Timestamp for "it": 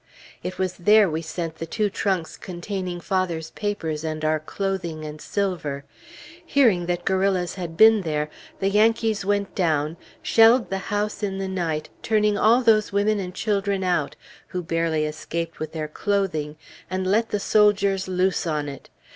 0.41-0.57, 18.67-18.89